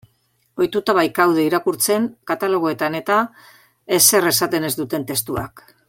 [0.61, 3.19] Ohituta baikaude irakurtzen, katalogoetan-eta,
[3.99, 5.65] ezer esaten ez duten testuak.